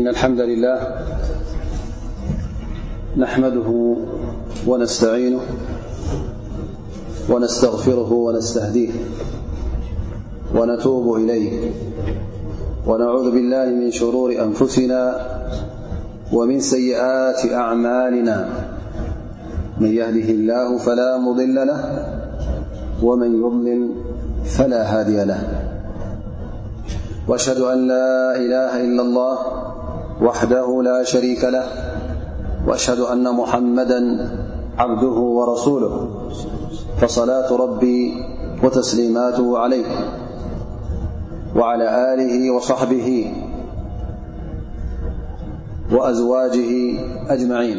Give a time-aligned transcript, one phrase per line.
[0.00, 0.98] إن الحمد لله
[3.16, 3.96] نحمده
[4.66, 5.40] ونستعينه
[7.30, 8.90] ونستغفره ونستهديه
[10.54, 11.70] ونتوب إليه
[12.86, 15.02] ونعوذ بالله من شرور أنفسنا
[16.32, 18.48] ومن سيئات أعمالنا
[19.80, 21.80] من يهده الله فلا مضل له
[23.02, 23.90] ومن يضلل
[24.44, 25.42] فلا هادي له
[27.28, 29.38] وأشهد أن لا إله إلا الله
[30.22, 31.66] وحده لا شريك له
[32.68, 34.30] وأشهد أن محمدا
[34.78, 36.08] عبده ورسوله
[37.00, 38.14] فصلاة ربي
[38.64, 39.86] وتسليماته عليك
[41.56, 43.34] وعلى آله وصحبه
[45.92, 46.94] وأزواجه
[47.28, 47.78] أجمعين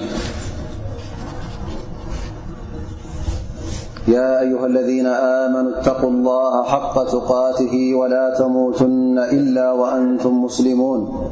[4.07, 11.31] يا أيها الذين آمنوا اتقوا الله حق تقاته ولا تموتن إلا وأنتم مسلمون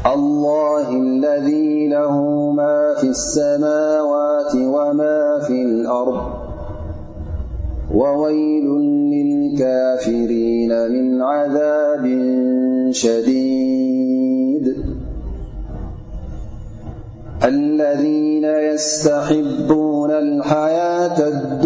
[0.05, 6.21] الله الذي له ما في السماوات وما في الأرض
[7.93, 8.65] وويل
[9.13, 12.05] للكافرين من عذاب
[12.91, 14.75] شديد
[17.43, 21.65] الذين يستحبون الحياة اد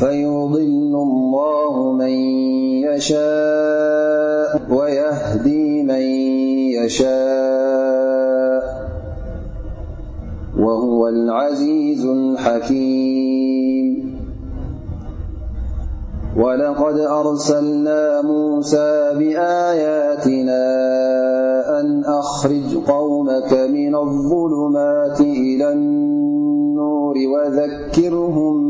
[0.00, 2.16] فيضل الله من
[4.76, 6.00] ويهدي من
[6.80, 8.60] يشاء
[10.58, 14.10] وهو العزيز الحكيم
[16.36, 20.60] ولقد أرسلنا موسى بآياتنا
[21.80, 28.69] أن أخرج قومك من الظلمات إلى النور وذكرهم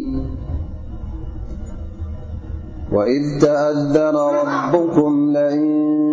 [2.91, 5.63] وإذ تأذن ربكم لئن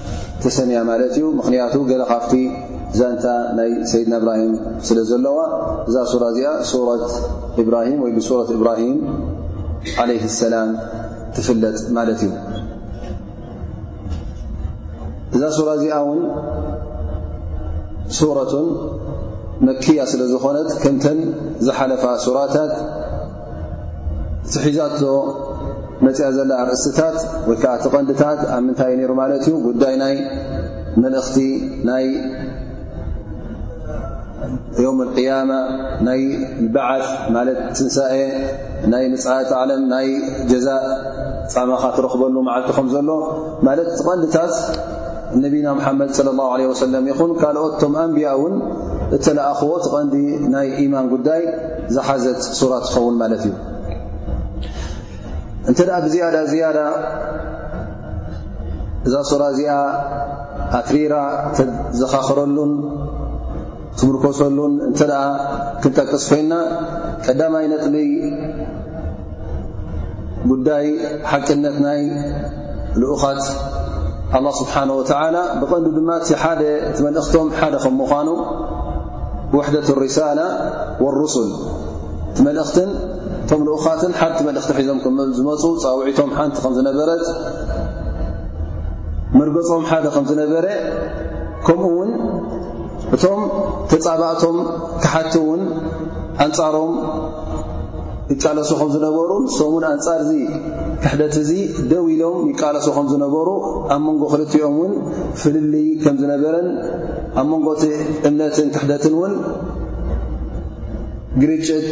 [0.55, 0.61] ሰ
[1.19, 2.33] ዩ ምክያቱ ገ ካፍቲ
[2.99, 3.25] ዛንታ
[3.57, 4.53] ናይ ሰይድና ብራሂም
[4.87, 5.37] ስለ ዘለዋ
[5.89, 6.95] እዛ ሱ እዚኣ
[7.67, 8.11] ብራሂ ወይ
[8.61, 8.97] ብራሂም
[10.39, 10.53] ሰላ
[11.35, 12.31] ትፍለጥ ማለ እዩ
[15.35, 16.21] እዛ ሱራ እዚኣ ውን
[18.17, 18.53] ሱቱ
[19.67, 21.05] መክያ ስለ ዝኾነት ከምተ
[21.67, 22.73] ዝሓለፋ ሱራታት
[24.67, 24.79] ሒዛ
[26.05, 27.17] መፅያ ዘለ ርእስታት
[27.49, 30.15] ወይከዓ ትቐንዲታት ኣብ ምንታይ እዩ ነሩ ማለት እዩ ጉዳይ ናይ
[31.03, 31.35] መልእኽቲ
[31.89, 32.05] ናይ
[34.85, 35.51] ዮም قያማ
[36.07, 36.21] ናይ
[36.73, 37.05] በዓት
[37.35, 38.15] ማት ትንሳኤ
[38.93, 40.07] ናይ ንፅት ዓለም ናይ
[40.51, 40.67] ጀዛ
[41.53, 43.09] ፀማኻ ትረክበሉ መዓልቲ ኹም ዘሎ
[43.69, 44.53] ማለት ትቐንዲታት
[45.43, 48.55] ነቢና ምሓመድ ص ه عه ሰለም ይኹን ካልኦትቶም ኣንብያ ውን
[49.17, 50.15] እተለኣኽዎ ትቐንዲ
[50.55, 51.41] ናይ ኢማን ጉዳይ
[51.97, 53.53] ዝሓዘት ሱራት ትኸውን ማለት እዩ
[55.69, 55.73] እ
[56.03, 56.13] ብዝ
[56.51, 56.53] ዝ
[59.05, 59.69] እዛ ሱራ እዚኣ
[60.79, 61.15] ኣፍሪራ
[61.99, 62.71] ዘኻኽረሉን
[63.99, 64.91] ትምርኮሰሉን እ
[65.81, 66.53] ክንጠቅስ ኮይና
[67.25, 68.09] ቀዳይ ነጥይ
[70.51, 70.87] ጉዳይ
[71.31, 72.01] ሓቅነት ናይ
[73.01, 73.43] ልኡኻት
[74.45, 75.03] له ስብሓنه و
[75.61, 76.09] ብቐ ድማ
[77.05, 78.27] መልእክቶም ደ ከ ምኑ
[79.57, 80.47] ውደة رሳላة
[81.03, 81.35] والرس
[82.29, 82.37] እት
[83.41, 84.99] እቶም ልኡኻትን ሓቲ መልእኽቲ ሒዞም
[85.37, 87.23] ዝመፁ ፀውዒቶም ሓንቲ ከም ዝነበረት
[89.39, 90.65] መርገፆም ሓደ ከም ዝነበረ
[91.65, 92.11] ከምኡውን
[93.15, 93.41] እቶም
[93.91, 94.57] ተፃባእቶም
[95.03, 95.61] ክሓቲ እውን
[96.45, 96.93] ኣንፃሮም
[98.33, 100.31] ይቃለሱ ከም ዝነበሩ ንሶምውን ኣንፃር እዙ
[101.03, 101.49] ክሕደት እዙ
[101.91, 103.47] ደው ኢሎም ይቃለሱ ከም ዝነበሩ
[103.95, 104.93] ኣብ መንጎ ክልትኦም ውን
[105.41, 106.67] ፍልልይ ከም ዝነበረን
[107.41, 107.83] ኣብ መንጎቲ
[108.29, 109.33] እምነትን ክሕደትን ውን
[111.41, 111.85] ግርጭት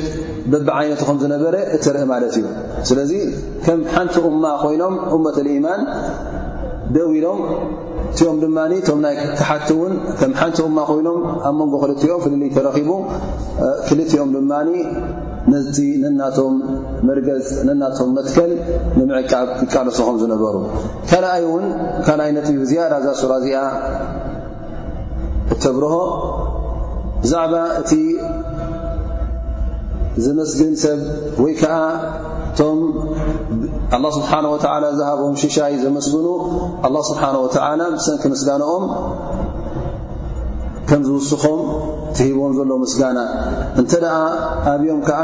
[0.51, 2.45] በባ ዓይነት ኹም ዝነበረ እትርኢ ማለት እዩ
[2.89, 3.11] ስለዚ
[3.65, 5.81] ከም ሓንቲ እማ ኮይኖም እመት ልኢማን
[6.95, 7.39] ደው ኢሎም
[8.11, 8.57] እቲኦም ድማ
[8.87, 11.19] ቶም ናይ ክሓቲውን ከም ሓንቲ እማ ኮይኖም
[11.49, 12.91] ኣብ መንጎ ክልትዮም ፍልልይ ተረኺቡ
[13.87, 14.69] ክልትኦም ድማኒ
[15.53, 16.55] ነቲ ነናቶም
[17.07, 18.51] መርገፅ ነናቶም መትከል
[18.97, 20.55] ንምዕቃብ ይቃሎሱኹም ዝነበሩ
[21.11, 21.65] ካልኣይ ውን
[22.07, 23.61] ካልኣይ ነትብዝያዳዛ ሱራ እዚኣ
[25.55, 25.95] እተብርሆ
[27.21, 27.69] ብዛዕባእ
[30.49, 30.99] ስግን ሰብ
[31.43, 31.63] ወይዓ
[32.59, 32.63] ቶ
[34.15, 34.17] ስ
[34.97, 36.27] ዝሃቦም ሽሻይ ዘስግኑ
[37.07, 37.19] ስه
[38.05, 38.83] ሰንኪ ስጋኖኦም
[41.07, 41.61] ዝውስኾም
[42.25, 43.19] ሂቦም ዘሎ ስጋና
[43.81, 43.91] እተ
[44.73, 45.19] ኣብዮም ከዓ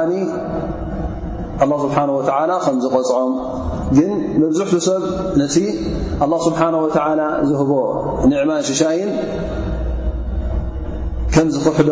[1.84, 3.34] ስ ከዝቆፅዖም
[3.98, 4.12] ግን
[4.42, 5.01] መብዙሕቱ ሰብ
[5.42, 5.56] ነቲ
[6.46, 6.48] ስ
[7.51, 7.72] ዝህቦ
[8.32, 9.12] ዕማን ሽሻይን
[11.54, 11.92] ዝክዶ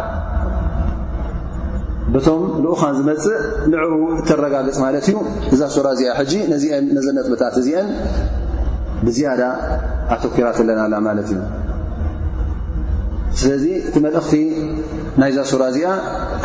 [2.13, 3.35] በቶም ልኡኻን ዝመፅእ
[3.71, 3.91] ንዕው
[4.21, 5.17] እተረጋግፅ ማለት እዩ
[5.55, 7.87] እዛ ሱራ እዚኣ ሕጂ ነዚአን ነዘነጥብታት እዚአን
[9.05, 9.41] ብዝያዳ
[10.15, 11.39] ኣተኪራት ኣለና ላ ማለት እዩ
[13.41, 14.33] ስለዚ እቲ መልእኽቲ
[15.21, 15.87] ናይ ዛ ሱራ እዚኣ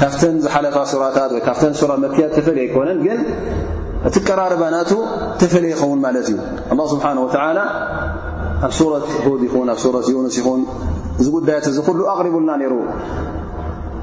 [0.00, 3.20] ካብተን ዝሓለፋ ሱራታት ወይ ካብተን ሱራ መክያት ተፈልየ ኣይኮነን ግን
[4.08, 4.92] እቲ ቀራርባናቱ
[5.40, 6.36] ተፈለየ ይኸውን ማለት እዩ
[6.72, 7.28] ኣ ስብሓን ወ
[8.66, 10.60] ኣብ ሱረት ሁድ ይኹን ኣብ ሱረት ዩንስ ይኹን
[11.20, 12.74] እዝ ጉዳያት እዚ ኩሉ ኣቕሪቡና ነይሩ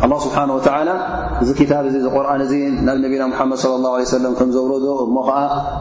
[0.00, 0.52] ه ስብሓንه
[1.42, 2.52] እዚ ክታብ እዚ ዝቁርኣን እዚ
[2.86, 5.38] ናብ ነቢና ሓመድ صለ ላه ه ሰለ ከም ዘውረዶ እሞ ከዓ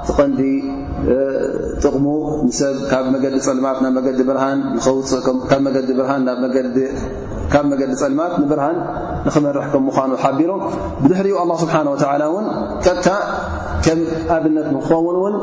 [0.07, 0.41] ትቐንዲ
[1.83, 2.05] ጥቕሙ
[2.47, 5.61] ንሰብ ካብ መዲ ፀልማት ናብ መገዲ ብርሃን ንውፅእካብ
[7.71, 8.77] መገዲ ፀልማት ንብርሃን
[9.25, 10.51] ንክመርሕ ከም ምዃኑ ሓቢሮ
[11.03, 12.45] ብድሕሪኡ ኣه ስብሓه ውን
[12.85, 13.05] ቀታ
[13.85, 13.99] ከም
[14.35, 15.35] ኣብነት ንክኸውንውን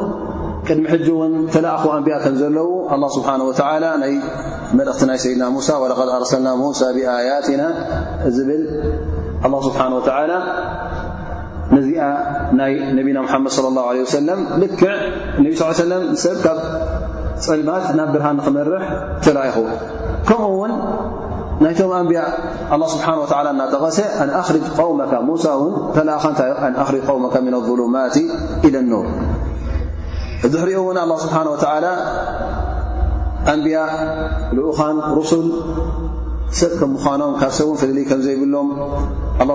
[0.70, 1.10] قدم ج
[1.52, 3.54] تلأخ أنب زلو الله سبحنه وى
[4.76, 7.68] مل سيدن موسى ولقد أرسلنا موسى بآياتنا
[8.24, 8.50] ل
[9.46, 10.12] الله سبنهوتى
[12.52, 12.60] ن
[12.96, 14.62] نبا محمد صلى الله عليه وسلم صلى ل
[15.44, 15.56] ي
[17.38, 18.84] سم لمت ن بره نرح
[19.24, 19.56] تليخ
[20.28, 20.42] كم
[21.60, 21.64] ن
[22.74, 24.50] الله سنه ولى نتغس أن أر
[24.88, 25.98] وم وى
[26.62, 28.16] أ أر ومك من الظلمات
[28.66, 29.06] إلى النور
[30.46, 30.98] እዚሕሪኦ እውን
[31.62, 31.64] ስ
[33.60, 33.78] ንያ
[34.56, 34.96] ልኡን
[35.30, 35.32] ስ
[36.58, 38.68] ሰብ ምምኖም ካ ሰብን ፍ ከዘይብሎም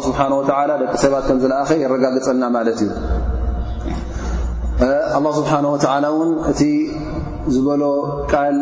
[0.05, 0.07] ስ
[0.71, 1.13] ደቂ ሰባ
[1.43, 2.89] ዝለኣኸ ይረጋግፀና ት እዩ
[5.43, 5.45] ስ
[6.03, 6.05] ን
[6.51, 6.61] እቲ
[7.53, 7.83] ዝበሎ
[8.31, 8.57] ቃል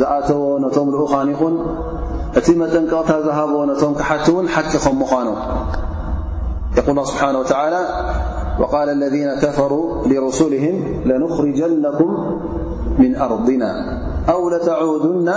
[0.00, 1.54] ዝኣተዎ ነቶም ልኡን ይኹን
[2.40, 3.38] እቲ መጠንቀቕታት ዝሃ
[3.70, 5.28] ነቶም ክሓቲ ውን ሓቲ ከምኖ
[8.60, 12.40] وقال الذين كفروا لرسلهم لنخرجنكم
[12.98, 15.32] من أرضنا أو لتعودن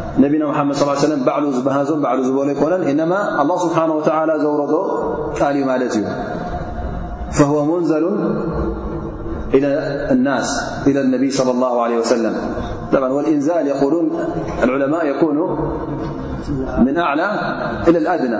[0.19, 1.51] نبينا محمد صلىي سمإنما الله
[3.57, 4.61] سبحانه وتعالى زور
[5.41, 5.99] لمالت
[7.31, 8.03] فهو منزل
[9.53, 14.09] إلى النبي صلى الله عليه وسلموالإنال يقولون
[14.63, 15.37] العلماء يكون
[16.85, 17.29] من أعلى
[17.87, 18.39] إلى الأدنى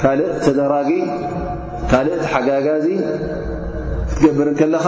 [0.00, 0.18] ካእ
[0.58, 0.90] ደራጊ
[1.90, 2.86] ካእ ሓጋጋዚ
[4.10, 4.86] ትገብርከለኻ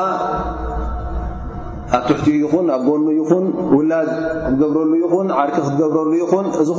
[1.97, 3.45] ኣ ትሕት ይኹን ኣ ጎن ይን
[3.77, 6.71] ውላ ክትብረሉ ይን ዓርك ክትብረሉ ይን እዚ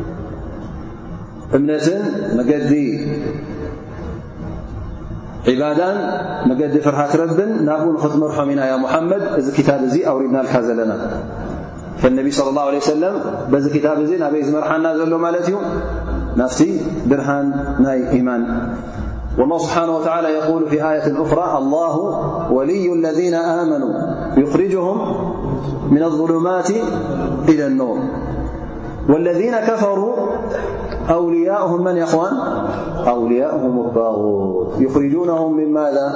[1.55, 1.87] እምنة
[2.39, 2.49] መዲ
[5.61, 5.81] بد
[6.49, 7.37] መዲ فርحት ረب
[7.67, 10.93] ናብو ክتمርحም ኢና محمድ እዚ كب እ أوربና ل ዘለና
[12.01, 13.13] فالنبي صلى الله عليه وسلم
[13.51, 13.85] بዚ كب
[14.23, 15.53] ናበي መርحና ዘሎ እዩ
[16.39, 16.59] ናفت
[17.09, 17.47] ብرሃን
[17.85, 18.43] ናይ إيماን
[19.39, 21.93] والله سبحنه وتلى يقول في آية أرى الله
[22.55, 23.93] ولي الذين آمنوا
[24.43, 24.97] يخرجهم
[25.95, 26.69] من الظلمات
[27.51, 27.97] إلى النور
[29.09, 30.15] والذين كفروا
[31.09, 32.33] أولياؤهم من يوان
[33.07, 36.07] أولياؤهم الباغوت يخرجونهم من مذا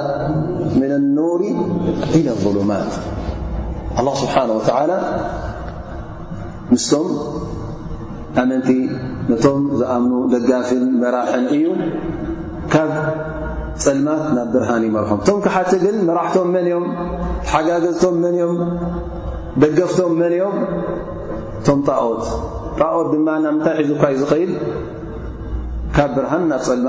[0.76, 1.40] من النور
[2.14, 2.92] إلى الظلمات
[3.98, 5.00] الله سبحانه وتعالى
[6.70, 7.02] متم
[8.38, 8.66] أمنت
[9.46, 11.66] نم أمنو دجفن مراحن ي
[12.74, 12.76] ك
[13.84, 16.82] ፅلمت ن برهان مرحم م كت ل مرحتم من م
[17.52, 18.52] حججزتم من م
[19.78, 20.54] دفتم من يم
[21.76, 22.22] م طقت
[22.80, 24.54] قት ሒዙ ዩ ል
[25.96, 26.32] ካ ሃ
[26.68, 26.80] ፀል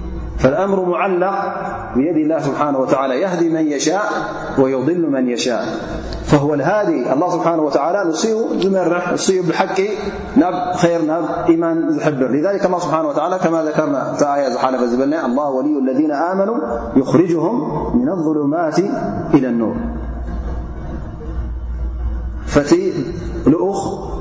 [0.41, 1.39] فالأمر معلق
[1.95, 4.03] بيد الله سبحانه وتعالى يهدي من يشاء
[4.59, 5.63] ويضل من يشاء
[6.25, 8.27] فهو الهادي الله سبحانه وتعالى نص
[8.63, 9.89] زمرح نصي بحك
[10.37, 16.11] ن خير نب إيمان زحبرلذلك الله سبحانه وتعالى كما ذكرنا فآي حلفزبل الله ولي الذين
[16.11, 16.57] آمنوا
[16.95, 17.55] يخرجهم
[18.01, 18.79] من الظلمات
[19.33, 19.77] إلى النورخ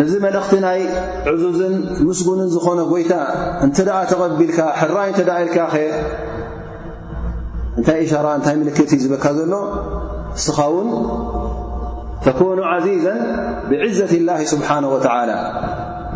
[0.00, 0.80] እዚ መልእኽቲ ናይ
[1.30, 1.74] ዕዙዝን
[2.08, 3.12] ምስጉንን ዝኾነ ጐይታ
[3.64, 5.74] እንተ ደኣ ተቐቢልካ ሕራይ እተ ኢልካ ኸ
[7.78, 9.54] እንታይ ሻ እታይ ልክት እዩ ዝበካ ዘሎ
[10.44, 10.88] ስኻውን
[12.24, 13.06] ተኩኑ ዓዚዛ
[13.68, 14.96] ብዒዘት اላه ስብሓንه ወ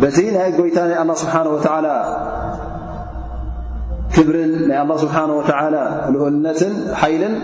[0.01, 1.35] በቲ ናይ ጐይታ ናይ ه ስብሓ
[4.17, 5.23] ክብርን ናይ ه ስብሓه
[6.15, 7.35] ልኡልነትን ሓይልን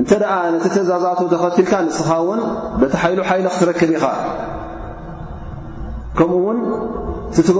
[0.00, 2.40] እንተ ኣ ነቲ ተዛዛተ ተኸትልካ ንስኻ ውን
[2.80, 4.04] በቲ ሓይሉ ሓይሊ ክትረክብ ኢኻ
[6.18, 6.30] ከኡ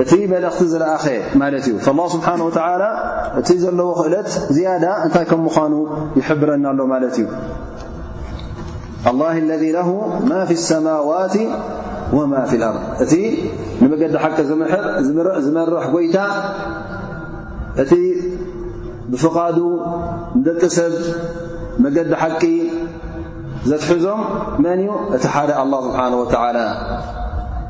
[0.00, 1.04] እቲ መልእቲ ዝረአኸ
[1.58, 2.50] እዩ فالله ስሓنه و
[3.40, 5.74] እቲ ዘለዎ ክእለት ዝያዳ እታይ ም ምኑ
[6.18, 7.18] يحብረና ሎ እዩ
[9.10, 9.88] الله اለذ له
[10.30, 11.34] ማ في السموات
[12.16, 13.12] وማ في اأርض እቲ
[13.82, 14.26] ንመዲ ቂ
[15.44, 16.16] ዝመርሕ ጎይታ
[17.82, 17.92] እቲ
[19.10, 19.58] ብفقዱ
[20.46, 20.94] ደጥ ሰብ
[21.84, 22.42] መገዲ ሓቂ
[23.68, 24.20] ዘትሕዞም
[24.64, 24.80] መን
[25.16, 26.24] እቲ ሓ الله ሓنه و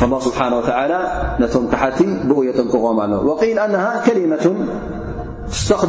[0.00, 0.56] فالله بሓنه
[1.40, 3.30] و ቶ ካሓቲ ብ يጠንققም ኣ و
[3.66, 4.44] أنه كሊመة
[5.66, 5.82] ስخ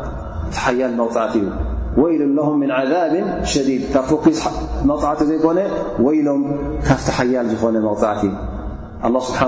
[0.51, 2.37] መቲ ዩወይሉ
[2.89, 3.13] ذብ
[3.51, 4.39] ሸዲድ ካብ ወኪስ
[4.89, 5.59] መቕፃዕቲ ዘይኮነ
[6.05, 6.41] ወይሎም
[6.87, 8.21] ካብቲ ሓያል ዝኾነ መቕፅዕቲ
[9.27, 9.39] ስብሓ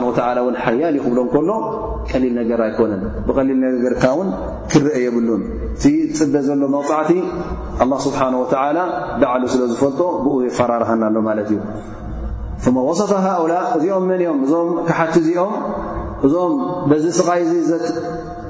[0.50, 1.50] ን ሓያል ይኽብሎ እከሎ
[2.10, 4.30] ቀሊል ነገር ኣይኮነን ብቐሊል ነገርካ ውን
[4.72, 5.44] ክረአ የብሉን
[5.82, 5.84] ቲ
[6.20, 7.12] ፅበ ዘሎ መቕፃዕቲ
[8.06, 8.20] ስብሓ
[9.22, 11.60] ባዕሉ ስለ ዝፈልጦ ብኡ የፈራርሃናሎ ማት እዩ
[12.66, 12.76] ፈ
[13.28, 15.54] ሃؤላ እዚኦም መን እኦም እዞም ካሓቲ እዚኦም
[16.28, 16.54] እዞም
[17.04, 17.70] ዚ ስይዚ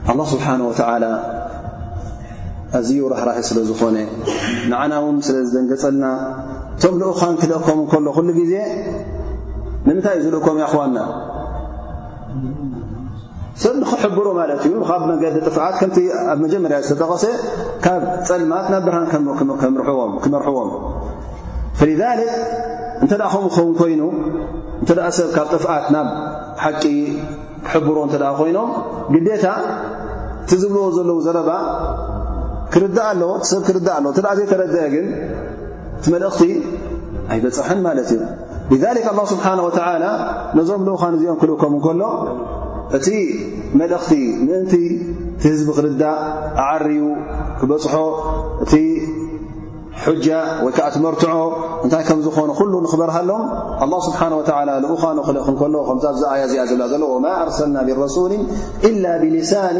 [0.07, 0.71] ه ل ስብሓه و
[2.77, 3.97] እዝዩ ራህራሕ ስለ ዝኾነ
[4.71, 6.05] ንዓና ው ስለ ዝደንገፀልና
[6.81, 8.53] ቶም ልኡኻን ክልአከም እከሎ ሉ ጊዜ
[9.87, 10.97] ንምንታይ እ ዝልእም ኣኽና
[13.63, 15.97] ሰብ ንክሕብሩ ማለት እዩ ካ መንገዲ ጥፍዓት ከምቲ
[16.31, 17.23] ኣብ መጀመርያ ዝተጠቐሰ
[17.85, 19.07] ካብ ፀልማት ናብ ብርሃን
[20.23, 20.71] ክመርሕዎም
[23.03, 24.01] እንተ ኣ ኸም ክኸውን ኮይኑ
[24.83, 26.07] እተ ሰብ ካብ ጥፍዓት ናብ
[26.63, 26.83] ሓቂ
[27.67, 28.69] ክሕብሮ እተ ኮይኖም
[29.15, 29.45] ግደታ
[30.43, 31.51] እቲ ዝብዎ ዘለዉ ዘረባ
[32.75, 35.07] ክርዳእ ኣለ ሰብ ክርዳእ ኣለ ተ ዘይተረድአ ግን
[35.97, 36.41] እቲ መልእኽቲ
[37.33, 38.21] ኣይበፅሐን ማለት እዩ
[39.19, 39.53] ه ስብሓه
[40.57, 42.01] ነዞም ልኡኻ ንዚኦም ክልእከም ከሎ
[42.97, 43.07] እቲ
[43.79, 44.11] መልእክቲ
[44.47, 44.71] ምእንቲ
[45.41, 46.03] ቲ ህዝቢ ክልዳ
[46.61, 46.99] ኣዓርዩ
[47.59, 47.93] ክበፅሖ
[48.63, 48.73] እቲ
[50.25, 50.27] ج
[50.65, 51.31] ወከዓ ትመርትዖ
[51.85, 52.49] እታይ ከም ዝኾኑ
[52.91, 53.41] ኽበርሃሎም
[53.81, 54.41] ه ስሓه و
[55.59, 55.77] ኡኑ ሎ
[56.41, 58.31] ያ ዚኣ ዘሎ وማ ኣርሰልና ብرسሊ
[58.89, 59.77] إل ብሊሳን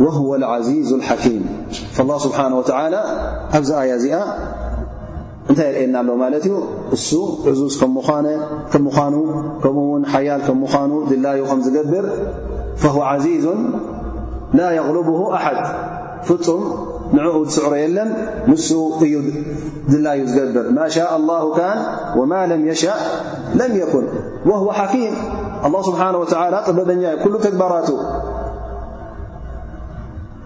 [0.00, 1.40] هو العዚ الም
[1.92, 2.62] فالله ስሓنه و
[3.56, 4.16] ኣብዚ ي እዚኣ
[5.50, 6.52] እንታይ ርእየና ኣሎ ማለት ዩ
[6.96, 7.08] እሱ
[7.50, 7.72] ዕዙዝ
[9.62, 12.04] ከኡውን ሓያል ምኑ ድላዩ ከ ዝገብር
[12.82, 13.44] فهو عዚዙ
[14.58, 15.60] ላ يغልبه أሓድ
[16.28, 16.62] ፍፁም
[17.16, 18.10] ንዕኡ ዝስዕሮ የለን
[18.50, 18.54] ን
[19.04, 19.14] እዩ
[19.92, 21.62] ድላዩ ዝገብር ማ شاء الله ን
[22.18, 22.94] وማ ለም يشأ
[23.58, 24.06] ለም يኩን
[24.62, 25.14] هو ኪም
[25.72, 27.02] له ስሓنه و ጥበበኛ
[27.46, 27.88] ተግባራቱ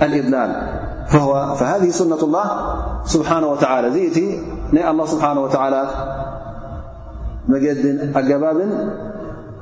[0.00, 2.50] فهذه سنة الله
[3.04, 3.88] سبحانه وتعالى
[4.90, 5.88] الله سبحانه وتعالى
[7.48, 8.58] مجد أجبب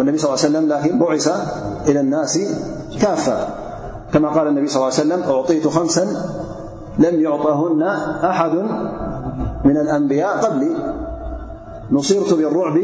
[0.04, 1.18] ቋንቋ
[3.02, 3.68] ى ع
[4.14, 6.04] كما قال النبي صل ال عليه سلم أعطيت خمسا
[7.00, 7.84] لم يعطهن
[8.24, 8.54] أحد
[9.66, 10.70] من الأنبياء قبلي
[11.92, 12.80] نصرت بالرعب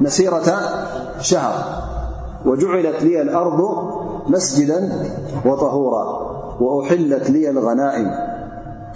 [0.00, 0.44] مسيرة
[1.20, 1.82] شهر
[2.46, 3.74] وجعلت لي الأرض
[4.28, 4.92] مسجدا
[5.46, 8.10] وطهورا وأحلت لي الغنائم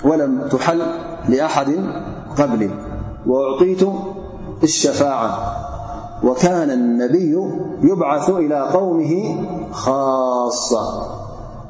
[0.05, 0.83] ولم تحل
[1.29, 1.85] لأحد
[2.39, 2.71] قبلي
[3.27, 3.89] وأعطيت
[4.63, 5.39] الشفاعة
[6.25, 7.37] وكان النبي
[7.83, 9.41] يبعث إلى قومه
[9.73, 11.20] خاصة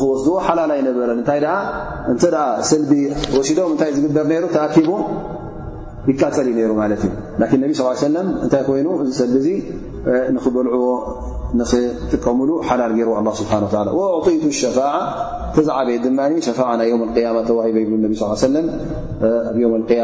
[0.00, 1.32] ኽስዎ ሓላ ኣይነበረ ታ
[2.68, 2.84] ሰል
[3.38, 4.90] ወሲዶ ታይ ዝግበር ሩ ተኣኪቡ
[6.10, 8.16] ይቃፀል ዩ ሩ ቢ صل
[8.52, 9.50] ታ ይኑ እዚ ሰል ዙ
[10.36, 10.86] ንኽበልዕዎ
[11.70, 13.10] ኽጥቀምሉ ሓላል ገይር
[14.26, 14.86] ጢይቱ ሸع
[15.56, 16.32] ተዚዓበየ ድ ናይ
[17.50, 18.12] ተዋሂ ይብ
[18.44, 18.56] صل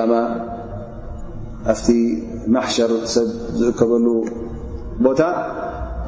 [0.02, 0.16] ኣ
[1.72, 1.86] ኣቲ
[2.54, 2.68] ማር
[3.14, 3.26] ሰብ
[3.60, 4.06] ዝእከበሉ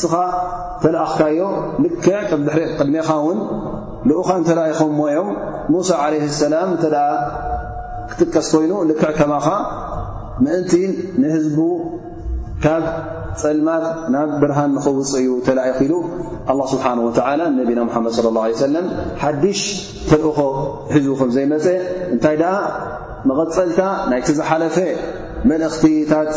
[0.00, 0.12] ስኻ
[0.82, 1.38] ተلኣካዮ
[1.84, 1.94] ልክ
[2.46, 3.08] ድኻ
[4.06, 4.10] ን
[5.00, 5.22] ኡ
[5.72, 6.10] ም ሳ ع
[6.42, 6.54] سላ
[8.10, 8.72] ክጥቀስ ኮይኑ
[9.18, 9.36] ክ ማ
[11.20, 11.56] ን ህዝ
[13.42, 13.84] ፅልማት
[14.14, 15.92] ናብ ብርሃን ኸውፅ ዩ ተئ ሉ
[16.52, 17.10] الله ስብሓنه و
[17.60, 18.64] ነቢና مሓመድ صى الله عليه س
[19.22, 19.60] ሓድሽ
[20.10, 20.38] ተልእኾ
[20.94, 21.66] ሒዝ ከ ዘይመፀ
[22.14, 22.36] እንታይ
[23.28, 23.80] መቐፀልታ
[24.10, 24.76] ናይቲ ዝሓለፈ
[25.50, 26.32] መلእኽቲታት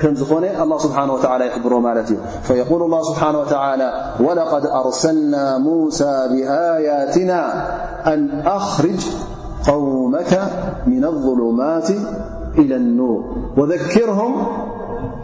[0.00, 1.16] ከም ዝኾነ الله ስብሓه و
[1.48, 2.18] ይኽብሮ ማለት እዩ
[2.48, 3.50] فيقل الله ስብሓنه وى
[4.24, 7.32] ولقድ أርسلናا موሳى ብآياتና
[8.12, 8.20] أن
[8.58, 9.00] أخርጅ
[9.70, 10.32] قومك
[10.92, 11.88] من الظሉማት
[12.60, 13.18] إلى النር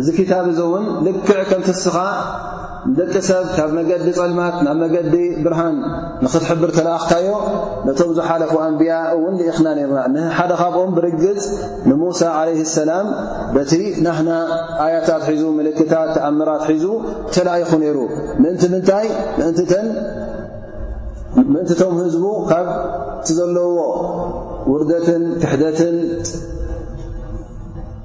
[0.00, 1.94] እዚ ኪታብ ዞውን ልክዕ ከም ትስኻ
[2.88, 5.76] ንደቂ ሰብ ካብ መገዲ ጸልማት ናብ መገዲ ብርሃን
[6.24, 7.28] ንኽትሕብር ተለኣኽካዮ
[7.86, 11.40] ነቶም ዝሓለፉ ኣንብያ እውን ልኢኽና ነርና ንሓደ ኻብኦም ብርግጽ
[11.88, 13.06] ንሙሳ ዓለይህ ሰላም
[13.54, 13.72] በቲ
[14.06, 14.30] ናህና
[14.86, 16.84] ኣያታት ሒዙ ምልክታት ተኣምራት ሒዙ
[17.36, 17.98] ተለኣይኹ ነይሩ
[18.42, 19.08] ምእንቲ ምንታይ
[21.40, 23.78] እንምእንቲ ቶም ህዝቡ ካብእቲ ዘለውዎ
[24.72, 25.98] ውርደትን ክሕደትን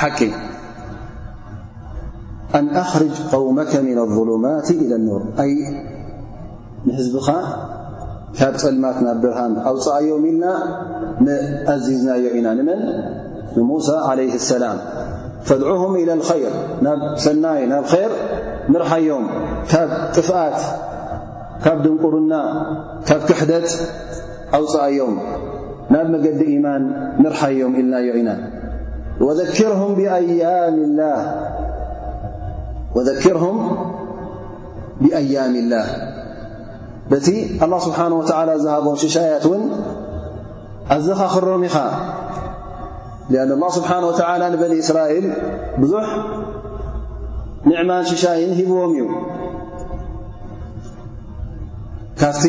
[0.00, 0.18] ሓቂ
[2.56, 5.22] ኣን ኣኽርጅ قውመك من الظሉማት إلى الኖር
[5.52, 5.60] ይ
[6.86, 7.28] ንህዝቢኻ
[8.38, 10.44] ካብ ፅልማት ናብ ብርሃም ኣውፅኣዮም ኢልና
[11.26, 12.80] ንኣዚዝናዮ ኢና ንመን
[13.56, 14.78] ንሙሳ عለ اሰላም
[15.48, 16.52] فድዑهም إى ር
[16.86, 18.12] ናብ ሰናይ ናብ ር
[18.72, 19.24] ንርሓዮም
[19.72, 20.58] ካብ ጥፍኣት
[21.64, 22.32] ካብ ድንቁርና
[23.08, 23.68] ካብ ክሕደት
[24.58, 25.14] ኣውፅኣዮም
[25.94, 26.82] ናብ መገዲ ኢማን
[27.24, 28.30] ንርሓዮም ኢልናዮ ኢና
[29.20, 29.94] وذكرهم
[35.00, 35.86] بأيام الله
[37.10, 37.28] بت
[37.62, 39.60] الله سبحنه وتلى هቦም شايت ن
[40.94, 41.76] ኣزኻ ክرم ኢኻ
[43.32, 45.24] لأن الله سبحنه وتلى نبن إسرئل
[45.80, 46.08] بዙح
[47.70, 47.90] نعم
[48.24, 49.04] شي هبዎم እዩ
[52.20, 52.44] ካفت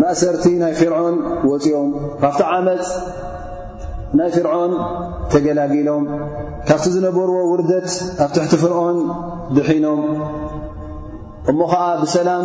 [0.00, 1.14] مأثرቲ ናይ فرعن
[1.50, 1.88] وፅኦም
[2.20, 2.24] ካ
[4.18, 4.72] ናይ ፍርዖን
[5.32, 6.02] ተገላግሎም
[6.68, 7.86] ካብቲ ዝነበርዎ ውርደት
[8.24, 8.96] ኣብ ትሕቲ ፍርዖን
[9.56, 10.00] ድሒኖም
[11.50, 12.44] እሞ ኸዓ ብሰላም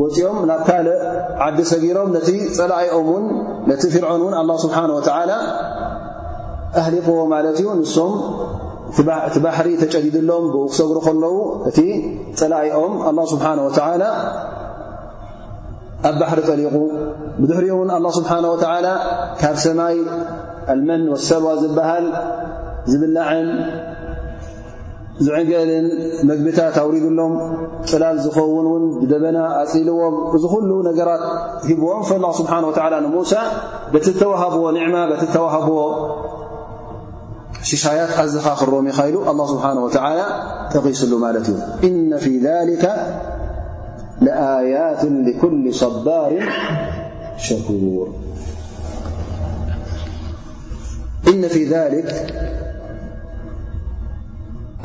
[0.00, 0.98] ወፅኦም ናብ ካልእ
[1.46, 2.08] ዓዲ ሰጊሮም
[2.56, 3.24] ፀኦም
[3.82, 5.02] ቲ ፍርዖን ውን ኣه ስብሓه ወ
[6.80, 8.12] ኣህሊቕዎ ማለት እዩ ንሶም
[9.28, 11.36] እቲ ባሕሪ ተጨዲድሎም ብኡ ክሰጉሪ ከለዉ
[11.70, 11.78] እቲ
[12.40, 14.02] ፀላኣኦም ኣ ስብሓ ወላ
[16.08, 16.76] ኣ ባሪ ጠሪق
[17.48, 18.54] ድሕሪ ን الله ስه و
[19.40, 19.96] ካብ ሰማይ
[20.74, 22.06] الመን وሰልዋ ዝበሃል
[22.90, 23.48] ዝብላዕን
[25.24, 25.86] ዝዕገልን
[26.28, 27.32] መግብታ ኣውሪድሎም
[27.90, 31.24] ፅላል ዝኸውን ውን ደበና ኣፂልዎም እ ሉ ነገራት
[31.70, 32.10] ሂብዎም ه
[32.66, 33.32] و ሙሳ
[33.92, 34.64] بتተወፍዎ
[35.42, 35.80] ተፍዎ
[37.70, 39.84] ሽሻያት ዓዝኻ ክም ኢ ኢሉ له
[40.72, 41.12] ተغሱሉ
[42.70, 42.88] ዩ
[44.20, 46.42] لآيات لكل صبار
[47.36, 48.12] شكور
[51.28, 52.34] إن في ذلك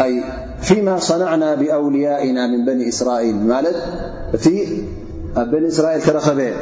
[0.01, 0.23] أي
[0.61, 6.53] فيما صنعنا بأوليائنا من بني إسرائيل مالبني إسرائيل كرخبي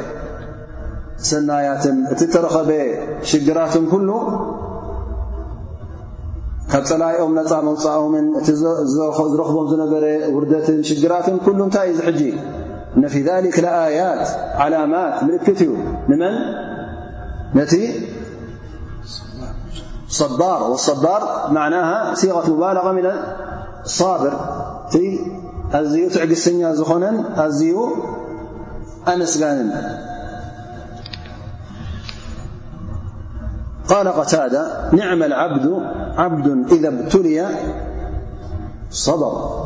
[1.18, 4.55] سنايات ترخبي شجرات كله
[6.72, 8.16] ፀليኦم نمؤم
[9.40, 9.82] رخبم
[10.34, 12.22] وردة شجራت كل ይ ዩ ج
[13.02, 14.22] نفي ذلك لآيات
[14.64, 15.70] علامت ملت ዩ
[16.10, 16.22] ن
[17.56, 17.72] نت
[20.70, 21.22] واصبر
[21.58, 23.06] معناها صيغة مبالغة من
[23.98, 24.32] صابر
[26.00, 27.04] ዩ تعجسኛ ዝኾن
[27.70, 27.74] ዩ
[29.12, 29.68] أنسጋن
[33.88, 37.48] قال قتادا نعم العبدعبد إذا ابتلي
[38.90, 39.64] صبر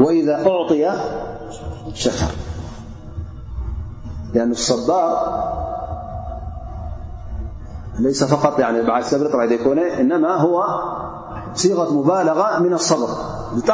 [0.00, 0.90] وإذا أعطي
[1.94, 2.34] شكر
[4.34, 5.44] لأن الصبار
[7.98, 10.64] ليس فقط طرةو إنما هو
[11.54, 13.64] صيغة مبالغة من الصبر